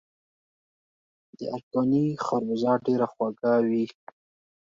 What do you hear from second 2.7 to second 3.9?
ډیره خوږه وي.